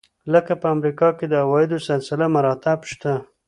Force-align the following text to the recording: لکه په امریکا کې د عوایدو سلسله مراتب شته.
لکه 0.33 0.53
په 0.61 0.67
امریکا 0.75 1.09
کې 1.17 1.25
د 1.29 1.33
عوایدو 1.43 1.77
سلسله 1.89 2.25
مراتب 2.35 2.79
شته. 2.91 3.13